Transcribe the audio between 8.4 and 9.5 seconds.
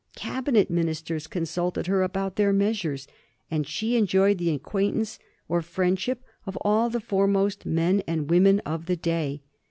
of the day.